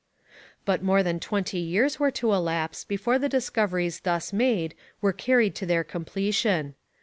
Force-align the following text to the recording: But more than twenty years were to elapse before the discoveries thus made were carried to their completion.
But 0.65 0.81
more 0.81 1.03
than 1.03 1.19
twenty 1.19 1.59
years 1.59 1.99
were 1.99 2.09
to 2.09 2.33
elapse 2.33 2.83
before 2.83 3.19
the 3.19 3.29
discoveries 3.29 3.99
thus 3.99 4.33
made 4.33 4.73
were 4.99 5.13
carried 5.13 5.53
to 5.57 5.67
their 5.67 5.83
completion. 5.83 6.73